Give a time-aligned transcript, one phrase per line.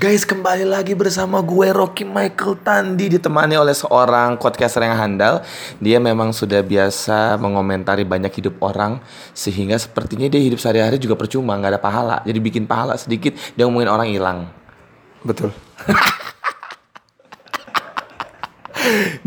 [0.00, 5.44] Guys, kembali lagi bersama gue Rocky Michael Tandi ditemani oleh seorang podcaster yang handal.
[5.76, 9.04] Dia memang sudah biasa mengomentari banyak hidup orang
[9.36, 12.16] sehingga sepertinya dia hidup sehari-hari juga percuma, nggak ada pahala.
[12.24, 14.48] Jadi bikin pahala sedikit dia ngomongin orang hilang.
[15.20, 15.52] Betul.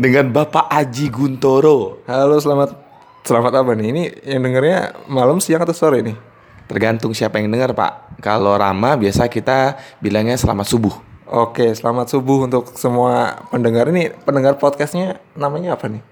[0.02, 2.02] Dengan Bapak Aji Guntoro.
[2.10, 2.74] Halo, selamat
[3.22, 3.86] selamat apa nih?
[3.94, 6.33] Ini yang dengernya malam, siang atau sore nih?
[6.64, 8.20] Tergantung siapa yang dengar, Pak.
[8.24, 10.94] Kalau Rama biasa kita bilangnya selamat subuh.
[11.28, 14.12] Oke, selamat subuh untuk semua pendengar ini.
[14.24, 16.02] Pendengar podcastnya namanya apa nih?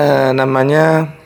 [0.00, 1.16] Eh namanya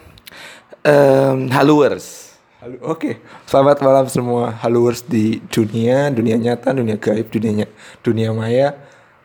[0.82, 2.34] em, Haluers.
[2.64, 3.20] Halo, oke.
[3.44, 7.68] Selamat malam semua haluers di dunia, dunia nyata, dunia gaib, dunia
[8.00, 8.72] dunia maya.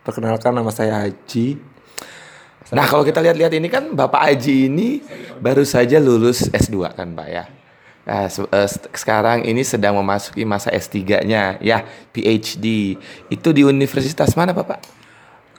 [0.04, 1.56] Perkenalkan nama saya Haji.
[2.76, 5.02] Nah kalau kita lihat-lihat ini kan Bapak Aji ini
[5.40, 7.59] baru saja lulus S2 kan Pak ya.
[8.10, 12.98] Nah, se- se- sekarang ini sedang memasuki masa S3-nya ya PhD.
[13.30, 14.82] Itu di universitas mana Bapak?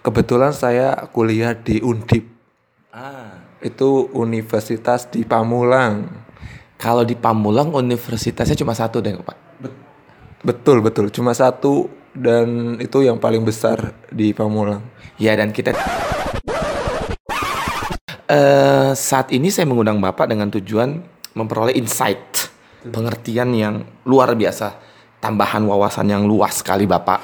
[0.03, 2.27] Kebetulan saya kuliah di Undip.
[2.91, 3.39] Ah.
[3.63, 6.11] Itu universitas di Pamulang.
[6.75, 9.39] Kalau di Pamulang universitasnya cuma satu deh Pak.
[10.43, 11.07] Betul, betul.
[11.15, 11.87] Cuma satu
[12.19, 14.83] dan itu yang paling besar di Pamulang.
[15.23, 15.71] Ya dan kita
[18.27, 20.99] eh saat ini saya mengundang Bapak dengan tujuan
[21.37, 22.40] memperoleh insight,
[22.85, 23.75] pengertian yang
[24.09, 24.77] luar biasa,
[25.21, 27.21] tambahan wawasan yang luas sekali Bapak.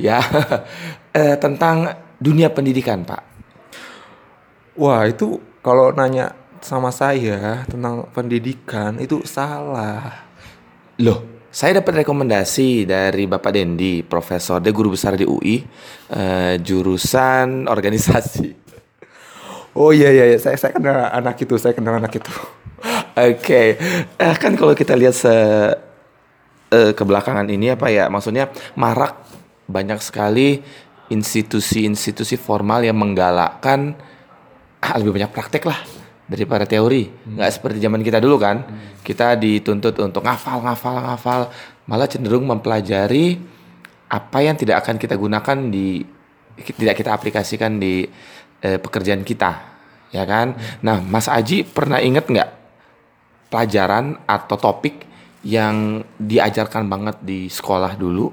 [0.00, 0.22] Ya,
[1.20, 3.22] eh, tentang dunia pendidikan Pak.
[4.80, 6.32] Wah itu kalau nanya
[6.64, 10.28] sama saya tentang pendidikan itu salah.
[11.00, 15.64] Loh, saya dapat rekomendasi dari Bapak Dendi, Profesor, dia guru besar di UI,
[16.12, 18.70] eh, jurusan organisasi.
[19.74, 20.38] Oh iya iya, iya.
[20.38, 22.32] saya saya kenal anak itu, saya kenal anak itu.
[23.16, 23.74] Oke,
[24.20, 25.34] Eh, kan kalau kita lihat se
[26.70, 29.18] eh, kebelakangan ini apa ya, maksudnya marak
[29.66, 30.62] banyak sekali
[31.10, 33.98] institusi-institusi formal yang menggalakkan
[34.78, 35.78] ah, lebih banyak praktek lah
[36.30, 37.10] daripada teori.
[37.10, 38.62] Nggak seperti zaman kita dulu kan,
[39.02, 41.40] kita dituntut untuk ngafal, ngafal, ngafal,
[41.90, 43.38] malah cenderung mempelajari
[44.10, 46.02] apa yang tidak akan kita gunakan di
[46.78, 48.06] tidak kita aplikasikan di
[48.62, 49.50] eh, pekerjaan kita,
[50.14, 50.54] ya kan?
[50.86, 52.59] Nah, Mas Aji pernah inget nggak
[53.50, 55.04] pelajaran atau topik
[55.42, 58.30] yang diajarkan banget di sekolah dulu.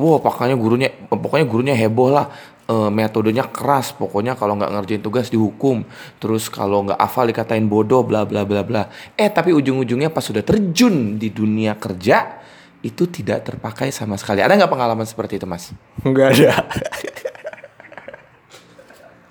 [0.00, 2.30] Wow, pokoknya gurunya pokoknya gurunya heboh lah.
[2.70, 5.82] Eh, metodenya keras, pokoknya kalau nggak ngerjain tugas dihukum.
[6.22, 8.86] Terus kalau nggak hafal dikatain bodoh, bla bla bla bla.
[9.18, 12.38] Eh, tapi ujung-ujungnya pas sudah terjun di dunia kerja
[12.80, 14.40] itu tidak terpakai sama sekali.
[14.40, 15.74] Ada nggak pengalaman seperti itu, Mas?
[16.06, 16.52] Enggak ada.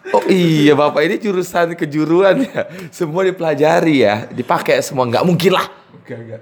[0.10, 2.66] Oh iya, Bapak ini jurusan kejuruan ya.
[2.90, 5.06] Semua dipelajari ya, dipakai semua.
[5.06, 5.68] Nggak mungkin lah.
[6.02, 6.42] Enggak enggak.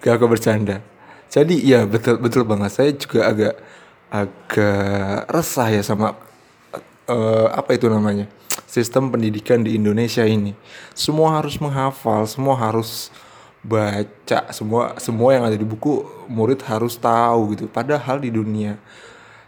[0.00, 0.76] Enggak aku bercanda.
[1.28, 2.70] Jadi iya betul betul banget.
[2.72, 3.54] Saya juga agak
[4.08, 6.16] agak resah ya sama
[7.10, 8.30] eh, apa itu namanya
[8.64, 10.56] sistem pendidikan di Indonesia ini.
[10.96, 13.12] Semua harus menghafal, semua harus
[13.60, 17.64] baca, semua semua yang ada di buku murid harus tahu gitu.
[17.68, 18.78] Padahal di dunia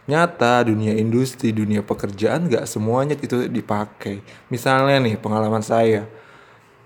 [0.09, 4.25] nyata, dunia industri, dunia pekerjaan nggak semuanya itu dipakai.
[4.49, 6.09] Misalnya nih pengalaman saya,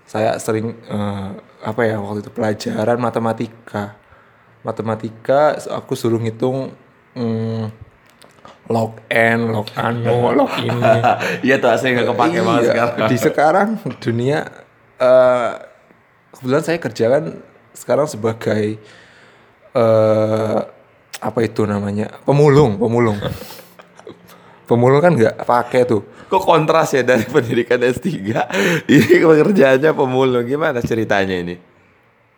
[0.04, 1.28] saya sering eh,
[1.64, 3.96] apa ya waktu itu pelajaran matematika
[4.60, 6.72] matematika aku suruh ngitung
[7.16, 7.64] hmm,
[8.68, 10.80] log n log anu log ini
[11.40, 13.08] Iya tuh, saya nggak kepake banget Iya, sekarang.
[13.08, 13.68] di sekarang
[14.00, 14.38] dunia
[14.96, 15.50] eh
[16.32, 17.24] kebetulan saya kerja kan
[17.72, 18.76] sekarang sebagai
[19.72, 20.58] eh
[21.24, 22.20] apa itu namanya?
[22.28, 23.16] Pemulung pemulung.
[24.68, 26.04] Pemulung kan nggak pakai tuh.
[26.28, 28.08] Kok kontras ya dari pendidikan S3
[28.88, 30.44] Ini pekerjaannya pemulung.
[30.44, 31.74] Gimana ceritanya ini?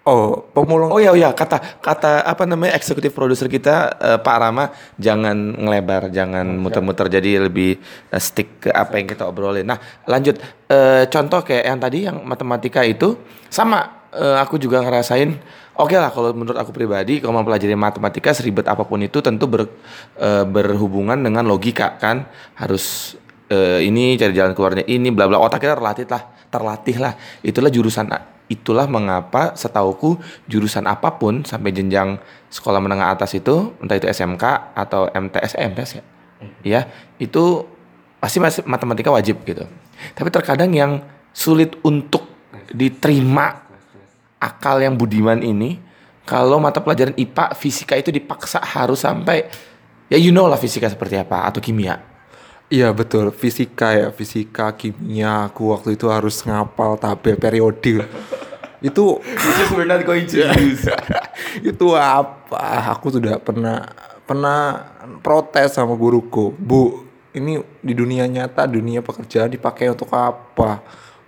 [0.06, 0.94] oh pemulung.
[0.94, 5.34] Oh ya, oh ya kata kata apa namanya eksekutif produser kita eh, Pak Rama jangan
[5.34, 7.10] ngelebar, jangan muter-muter.
[7.10, 7.76] Jadi lebih
[8.14, 9.66] eh, stick ke apa yang kita obrolin.
[9.66, 9.76] Nah,
[10.06, 10.38] lanjut.
[10.70, 13.18] Eh, contoh kayak yang tadi yang matematika itu
[13.50, 14.08] sama.
[14.16, 15.36] Eh, aku juga ngerasain
[15.76, 19.72] oke lah kalau menurut aku pribadi kalau mempelajari matematika seribet apa pun itu tentu ber-
[20.18, 22.26] eh, berhubungan dengan logika kan?
[22.56, 23.16] Harus
[23.48, 25.38] eh, ini cari jalan keluarnya ini bla bla.
[25.40, 27.12] Otak kita terlatih lah terlatih lah.
[27.44, 28.08] Itulah jurusan
[28.46, 34.44] itulah mengapa setauku jurusan apa pun sampai jenjang sekolah menengah atas itu entah itu SMK
[34.72, 36.02] atau MTS eh, MTS ya?
[36.62, 36.80] Ya
[37.18, 37.66] itu
[38.22, 39.66] pasti masih matematika wajib gitu.
[40.14, 41.02] Tapi terkadang yang
[41.34, 42.24] sulit untuk
[42.70, 43.65] diterima
[44.40, 45.80] akal yang budiman ini
[46.26, 49.46] kalau mata pelajaran IPA fisika itu dipaksa harus sampai
[50.10, 52.16] ya you know lah fisika seperti apa atau kimia
[52.66, 58.02] Iya betul, fisika ya, fisika, kimia, aku waktu itu harus ngapal tabel periode.
[58.82, 60.90] itu Which we're not going to use.
[61.62, 62.90] itu apa?
[62.90, 63.86] Aku sudah pernah
[64.26, 64.82] pernah
[65.22, 70.82] protes sama guruku bu ini di dunia nyata dunia pekerjaan dipakai untuk apa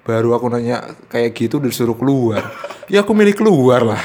[0.08, 2.40] baru aku nanya kayak gitu disuruh keluar.
[2.88, 4.00] Ya aku milih keluar lah.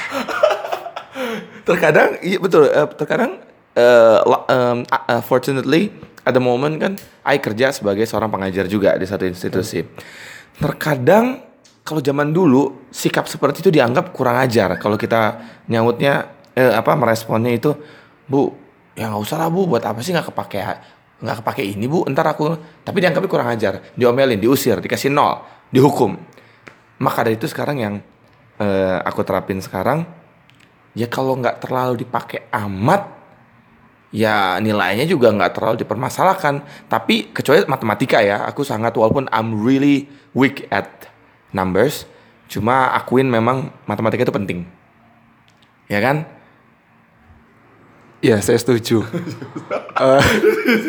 [1.64, 3.40] Terkadang iya betul eh, terkadang
[3.72, 5.96] em, a- eh, fortunately
[6.28, 9.80] ada momen kan I kerja sebagai seorang pengajar juga di satu institusi.
[10.60, 11.40] Terkadang
[11.88, 14.76] kalau zaman dulu sikap seperti itu dianggap kurang ajar.
[14.76, 15.40] Kalau kita
[15.72, 17.72] nyautnya eh, apa meresponnya itu
[18.28, 18.52] bu
[19.00, 20.60] ya nggak usah lah bu buat apa sih nggak kepake
[21.24, 23.80] nggak kepake ini bu ntar aku tapi dianggapnya kurang ajar.
[23.96, 26.16] Diomelin diusir dikasih nol dihukum.
[27.02, 27.96] Maka dari itu sekarang yang
[28.62, 30.06] eh, aku terapin sekarang
[30.94, 33.10] ya kalau nggak terlalu dipakai amat
[34.14, 36.62] ya nilainya juga nggak terlalu dipermasalahkan.
[36.86, 40.06] Tapi kecuali matematika ya aku sangat walaupun I'm really
[40.38, 41.10] weak at
[41.50, 42.06] numbers
[42.46, 44.60] cuma akuin memang matematika itu penting.
[45.90, 46.30] Ya kan?
[48.24, 49.04] Ya saya setuju.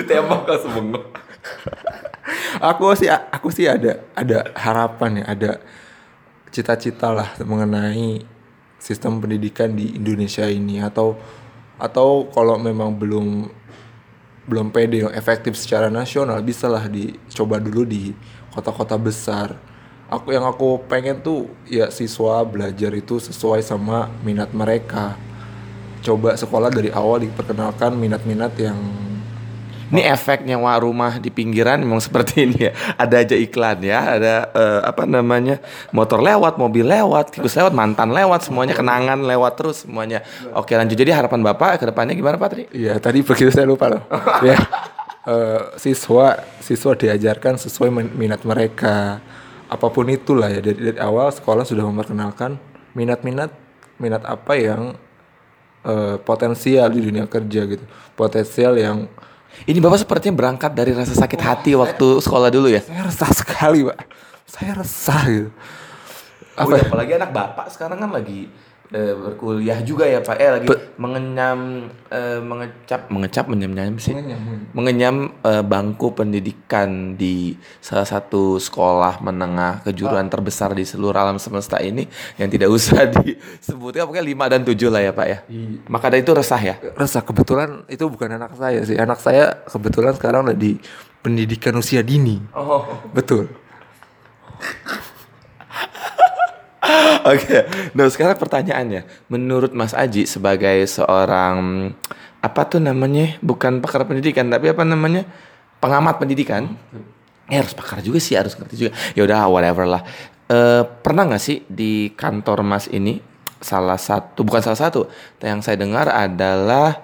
[0.06, 1.04] Tembak ke sebengok
[2.60, 5.50] aku sih aku sih ada ada harapan ya ada
[6.54, 8.22] cita-cita lah mengenai
[8.78, 10.78] sistem pendidikan di Indonesia ini.
[10.84, 11.16] Atau
[11.80, 13.50] atau kalau memang belum
[14.44, 18.12] belum pede yang efektif secara nasional bisalah dicoba dulu di
[18.52, 19.56] kota-kota besar.
[20.12, 25.16] Aku yang aku pengen tuh ya siswa belajar itu sesuai sama minat mereka.
[26.04, 28.76] Coba sekolah dari awal diperkenalkan minat-minat yang
[29.94, 32.72] Ini efeknya wah rumah di pinggiran memang seperti ini ya.
[32.98, 35.62] Ada aja iklan ya, ada eh, apa namanya
[35.94, 40.26] motor lewat, mobil lewat, tikus lewat, mantan lewat, semuanya kenangan lewat terus semuanya.
[40.50, 42.66] Oke lanjut jadi harapan bapak ke depannya gimana Pak Tri?
[42.74, 44.02] Iya tadi begitu saya lupa loh.
[44.50, 44.58] ya
[45.30, 49.22] eh, siswa siswa diajarkan sesuai min- minat mereka.
[49.70, 52.58] Apa pun itulah ya dari, dari awal sekolah sudah memperkenalkan
[52.98, 53.54] minat-minat
[54.02, 54.98] minat apa yang
[55.86, 57.84] eh, potensial di dunia kerja gitu.
[58.18, 59.06] Potensial yang
[59.64, 62.82] Ini bapak sepertinya berangkat dari rasa sakit hati waktu sekolah dulu ya.
[62.82, 63.98] saya resah sekali pak.
[64.44, 65.50] Saya resah gitu.
[66.54, 66.86] Apa?
[66.86, 68.46] apalagi anak bapak sekarang kan lagi
[68.94, 70.38] eh, berkuliah juga ya pak.
[70.38, 74.14] Eh lagi mengenyam, eh, mengecap, mengecap, menyam sih.
[74.70, 81.82] mengenyam eh, bangku pendidikan di salah satu sekolah menengah kejuruan terbesar di seluruh alam semesta
[81.82, 82.06] ini
[82.38, 85.38] yang tidak usah disebutkan pokoknya 5 dan 7 lah ya Pak ya.
[85.90, 86.78] Maka dari itu resah ya.
[86.94, 88.94] Resah kebetulan itu bukan anak saya sih.
[88.94, 90.78] Anak saya kebetulan sekarang ada di
[91.24, 92.38] pendidikan usia dini.
[92.52, 92.84] Oh.
[93.10, 93.63] Betul.
[97.24, 97.64] Oke.
[97.96, 101.88] Nah, sekarang pertanyaannya, menurut Mas Aji sebagai seorang
[102.44, 103.40] apa tuh namanya?
[103.40, 105.24] Bukan pakar pendidikan, tapi apa namanya?
[105.80, 106.76] Pengamat pendidikan.
[107.48, 108.92] Ya harus pakar juga sih, harus ngerti juga.
[109.16, 110.04] Ya udah whatever lah.
[110.52, 113.24] Eh, pernah nggak sih di kantor Mas ini
[113.64, 115.08] salah satu bukan salah satu,
[115.40, 117.00] yang saya dengar adalah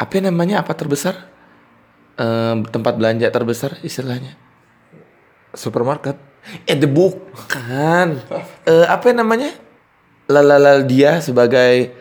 [0.00, 0.64] apa namanya?
[0.64, 1.28] Apa terbesar?
[2.16, 4.32] Eh, tempat belanja terbesar istilahnya.
[5.52, 6.31] Supermarket.
[6.66, 8.18] Eh, the bukan.
[8.66, 9.54] Eh, apa namanya?
[10.26, 11.94] Lalala dia sebagai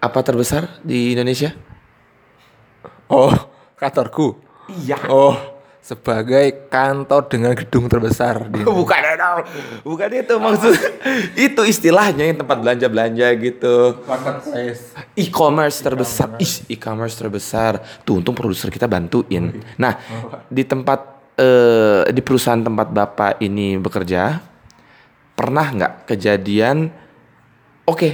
[0.00, 1.52] apa terbesar di Indonesia?
[3.08, 3.32] Oh,
[3.76, 4.40] kantorku.
[4.84, 4.96] Iya.
[5.12, 5.36] Oh,
[5.84, 9.44] sebagai kantor dengan gedung terbesar di Bukan dong.
[9.84, 10.74] Bukan itu maksud.
[11.36, 14.00] itu istilahnya yang tempat belanja-belanja gitu.
[14.08, 14.96] marketplace.
[15.12, 16.28] E-commerce terbesar.
[16.40, 17.84] Ih, e-commerce terbesar.
[18.00, 19.60] Tuh untung produser kita bantuin.
[19.76, 20.00] Nah,
[20.48, 24.38] di tempat eh di perusahaan tempat Bapak ini bekerja
[25.34, 26.86] pernah nggak kejadian
[27.90, 28.08] oke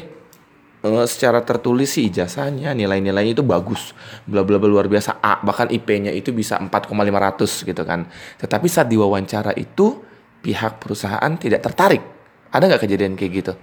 [0.81, 3.93] eh, secara tertulis sih ijazahnya nilai-nilainya itu bagus
[4.25, 8.09] bla bla bla luar biasa A bahkan IP-nya itu bisa 4,500 gitu kan
[8.41, 10.01] tetapi saat diwawancara itu
[10.41, 12.01] pihak perusahaan tidak tertarik
[12.49, 13.55] ada nggak kejadian kayak gitu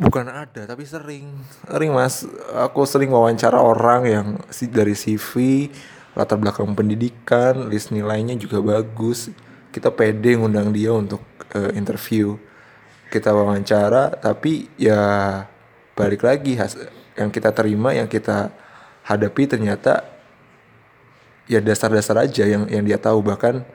[0.00, 1.36] Bukan ada, tapi sering.
[1.68, 2.24] Sering, Mas.
[2.56, 4.26] Aku sering wawancara orang yang
[4.72, 5.68] dari CV,
[6.12, 9.32] latar belakang pendidikan, list nilainya juga bagus.
[9.72, 11.24] Kita pede ngundang dia untuk
[11.56, 12.36] eh, interview.
[13.12, 15.44] Kita wawancara, tapi ya
[15.92, 16.76] balik lagi has
[17.16, 18.48] yang kita terima, yang kita
[19.04, 20.06] hadapi ternyata
[21.50, 23.66] ya dasar-dasar aja yang yang dia tahu bahkan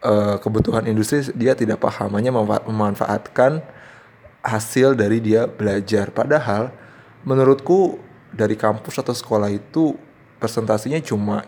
[0.00, 3.60] eh, kebutuhan industri dia tidak paham hanya memanfa- memanfaatkan
[4.42, 6.72] hasil dari dia belajar padahal
[7.22, 8.00] menurutku
[8.34, 9.94] dari kampus atau sekolah itu
[10.42, 11.46] presentasinya cuma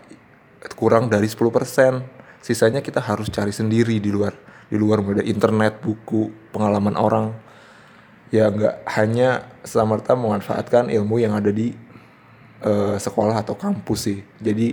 [0.72, 1.44] kurang dari 10%
[2.40, 4.32] sisanya kita harus cari sendiri di luar
[4.68, 7.26] di luar mulai dari internet buku pengalaman orang
[8.32, 11.76] ya nggak hanya semerta memanfaatkan ilmu yang ada di
[12.64, 14.72] eh, sekolah atau kampus sih jadi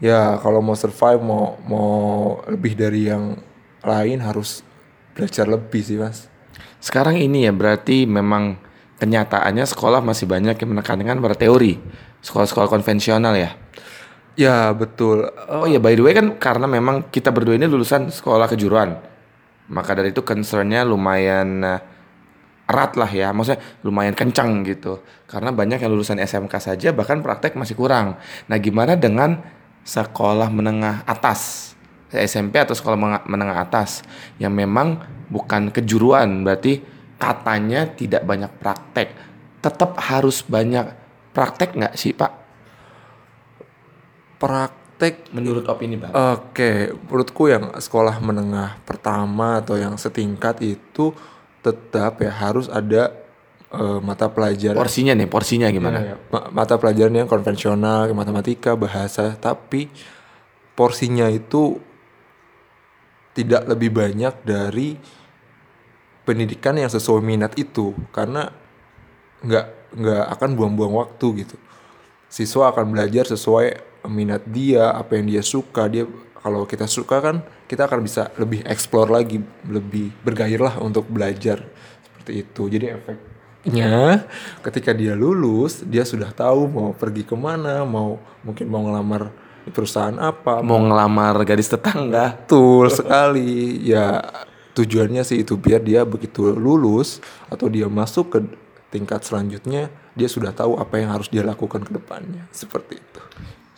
[0.00, 1.90] ya kalau mau survive mau mau
[2.48, 3.36] lebih dari yang
[3.84, 4.64] lain harus
[5.12, 6.30] belajar lebih sih mas
[6.78, 8.54] Sekarang ini ya berarti memang
[9.02, 11.74] kenyataannya sekolah masih banyak yang menekankan pada teori.
[12.22, 13.50] Sekolah-sekolah konvensional ya.
[14.38, 15.26] Ya betul.
[15.50, 18.94] Oh iya by the way kan karena memang kita berdua ini lulusan sekolah kejuruan.
[19.66, 21.80] Maka dari itu concernnya lumayan eh,
[22.70, 23.34] erat lah ya.
[23.34, 25.02] Maksudnya lumayan kencang gitu.
[25.26, 28.14] Karena banyak yang lulusan SMK saja bahkan praktek masih kurang.
[28.46, 29.42] Nah gimana dengan
[29.82, 31.74] sekolah menengah atas?
[32.08, 34.00] SMP atau sekolah menengah atas
[34.40, 34.96] yang memang
[35.28, 36.80] bukan kejuruan berarti
[37.18, 39.12] katanya tidak banyak praktek.
[39.60, 40.94] Tetap harus banyak
[41.34, 42.47] praktek nggak sih Pak?
[44.38, 46.10] Praktek Menurut opini Bang?
[46.14, 51.14] Oke, menurutku yang sekolah menengah pertama atau yang setingkat itu
[51.62, 53.10] tetap ya harus ada
[53.74, 55.98] eh, mata pelajaran Porsinya nih, porsinya gimana?
[56.02, 59.90] Ya, ma- mata pelajaran yang konvensional, matematika, bahasa, tapi
[60.78, 61.82] porsinya itu
[63.34, 64.98] tidak lebih banyak dari
[66.26, 68.50] pendidikan yang sesuai minat itu karena
[69.46, 71.56] nggak nggak akan buang-buang waktu gitu.
[72.28, 75.90] Siswa akan belajar sesuai minat dia, apa yang dia suka.
[75.90, 76.06] Dia
[76.38, 77.36] kalau kita suka kan
[77.66, 81.66] kita akan bisa lebih explore lagi, lebih bergairah untuk belajar
[82.06, 82.62] seperti itu.
[82.70, 84.24] Jadi efeknya
[84.62, 89.34] ketika dia lulus, dia sudah tahu mau pergi ke mana, mau mungkin mau ngelamar
[89.66, 92.38] di perusahaan apa, Mau ngelamar gadis tetangga?
[92.38, 93.84] Betul sekali.
[93.84, 94.24] Ya
[94.72, 97.20] tujuannya sih itu biar dia begitu lulus
[97.52, 98.38] atau dia masuk ke
[98.88, 102.48] tingkat selanjutnya dia sudah tahu apa yang harus dia lakukan ke depannya.
[102.50, 103.22] Seperti itu.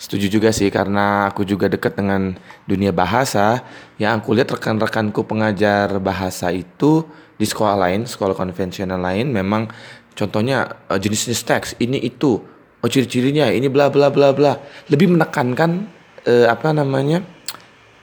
[0.01, 2.33] Setuju juga sih karena aku juga dekat dengan
[2.65, 3.61] dunia bahasa.
[4.01, 7.05] Yang aku lihat rekan-rekanku pengajar bahasa itu
[7.37, 9.69] di sekolah lain, sekolah konvensional lain memang
[10.17, 12.41] contohnya eh, jenis-jenis teks ini itu,
[12.81, 14.57] oh ciri-cirinya ini bla bla bla bla.
[14.89, 15.85] Lebih menekankan
[16.25, 17.21] eh, apa namanya?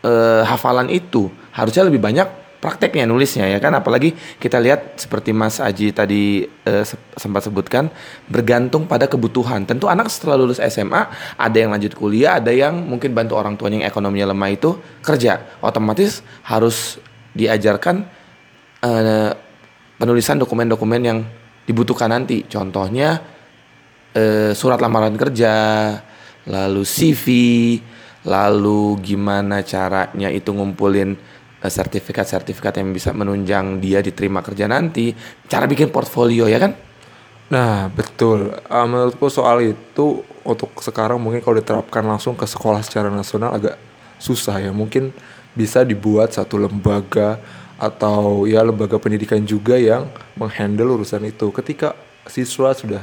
[0.05, 2.27] eh, hafalan itu harusnya lebih banyak
[2.57, 3.73] prakteknya nulisnya ya kan?
[3.77, 7.89] Apalagi kita lihat seperti Mas Aji tadi eh, se- sempat sebutkan
[8.27, 9.63] bergantung pada kebutuhan.
[9.63, 13.81] Tentu anak setelah lulus SMA ada yang lanjut kuliah ada yang mungkin bantu orang tuanya
[13.83, 15.59] yang ekonominya lemah itu kerja.
[15.61, 16.97] Otomatis harus
[17.37, 18.05] diajarkan
[18.81, 19.31] eh,
[19.97, 21.19] penulisan dokumen-dokumen yang
[21.69, 22.45] dibutuhkan nanti.
[22.49, 23.21] Contohnya
[24.17, 25.53] eh, surat lamaran kerja,
[26.47, 27.25] lalu CV,
[28.27, 31.15] lalu gimana caranya itu ngumpulin
[31.63, 35.13] sertifikat-sertifikat yang bisa menunjang dia diterima kerja nanti,
[35.49, 36.77] cara bikin portfolio ya kan?
[37.47, 38.53] Nah, betul.
[38.67, 43.79] Ah, menurutku soal itu untuk sekarang mungkin kalau diterapkan langsung ke sekolah secara nasional agak
[44.19, 44.71] susah ya.
[44.75, 45.15] Mungkin
[45.55, 47.39] bisa dibuat satu lembaga
[47.79, 51.49] atau ya lembaga pendidikan juga yang menghandle urusan itu.
[51.55, 51.95] Ketika
[52.27, 53.01] siswa sudah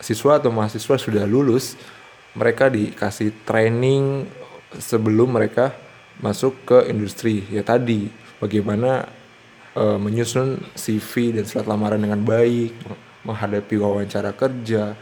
[0.00, 1.76] siswa atau mahasiswa sudah lulus,
[2.32, 4.24] mereka dikasih training
[4.76, 5.76] sebelum mereka
[6.20, 7.44] masuk ke industri.
[7.52, 8.08] Ya tadi
[8.40, 9.08] bagaimana
[9.76, 12.72] eh, menyusun CV dan surat lamaran dengan baik,
[13.26, 14.96] menghadapi wawancara kerja,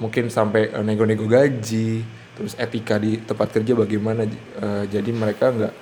[0.00, 2.02] mungkin sampai eh, nego-nego gaji,
[2.34, 4.26] terus etika di tempat kerja bagaimana.
[4.26, 5.74] eh, jadi mereka nggak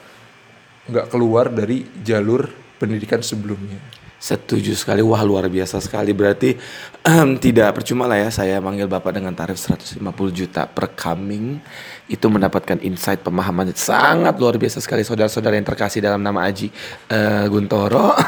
[0.88, 2.48] nggak keluar dari jalur
[2.80, 3.97] pendidikan sebelumnya.
[4.18, 6.10] Setuju sekali, wah luar biasa sekali.
[6.10, 6.58] Berarti
[7.06, 9.94] ehem, tidak percuma lah ya saya manggil Bapak dengan tarif 150
[10.34, 11.62] juta per coming.
[12.10, 16.70] Itu mendapatkan insight pemahaman sangat luar biasa sekali saudara-saudara yang terkasih dalam nama Aji
[17.08, 18.10] eh, Guntoro.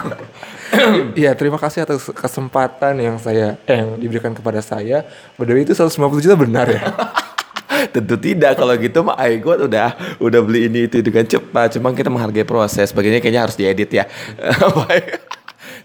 [1.19, 5.03] Iya, terima kasih atas kesempatan yang saya eh, yang diberikan kepada saya.
[5.35, 6.95] Way, itu 150 juta benar ya?
[7.95, 11.75] Tentu tidak kalau gitu mah Aigot udah udah beli ini itu dengan cepat.
[11.75, 12.95] Cuma kita menghargai proses.
[12.95, 14.07] Bagiannya kayaknya harus diedit ya.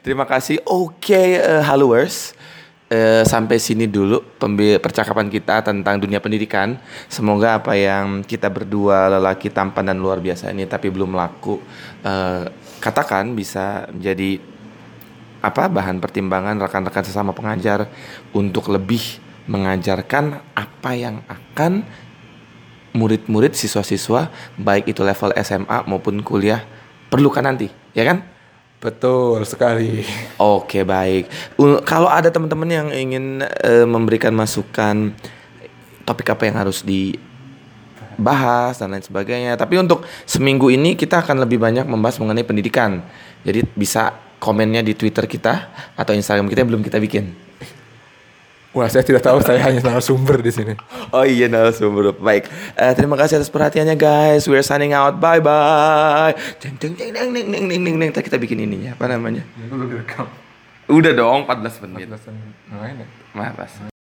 [0.06, 0.62] Terima kasih.
[0.70, 2.38] Oke, eh, haloers.
[2.86, 4.22] Eh, sampai sini dulu
[4.78, 6.78] percakapan kita tentang dunia pendidikan.
[7.10, 11.58] Semoga apa yang kita berdua lelaki tampan dan luar biasa ini tapi belum laku
[12.06, 12.46] eh,
[12.78, 14.38] katakan bisa menjadi
[15.42, 17.90] apa bahan pertimbangan rekan-rekan sesama pengajar
[18.30, 19.02] untuk lebih
[19.50, 21.82] mengajarkan apa yang akan
[22.94, 24.30] murid-murid siswa-siswa
[24.62, 26.62] baik itu level SMA maupun kuliah
[27.10, 28.35] perlukan nanti ya kan
[28.80, 30.06] Betul sekali.
[30.38, 31.30] Oke baik.
[31.88, 35.16] Kalau ada teman-teman yang ingin eh, memberikan masukan
[36.06, 39.58] topik apa yang harus dibahas dan lain sebagainya.
[39.58, 43.02] Tapi untuk seminggu ini kita akan lebih banyak membahas mengenai pendidikan.
[43.42, 47.45] Jadi bisa komennya di Twitter kita atau Instagram kita yang belum kita bikin.
[48.76, 50.76] Wah, saya tidak tahu, saya hanya narasumber di sini.
[51.16, 52.12] Oh iya, narasumber.
[52.20, 52.52] Baik.
[52.76, 54.52] Uh, terima kasih atas perhatiannya, guys.
[54.52, 55.16] We're signing out.
[55.16, 56.36] Bye bye.
[56.60, 58.12] Ding ding ding ding ding ding ding ding.
[58.12, 59.48] Kita bikin ininya, apa namanya?
[60.92, 62.12] Udah dong, 14 menit.
[62.12, 63.08] 14 menit.
[63.32, 63.95] Nah, Mas.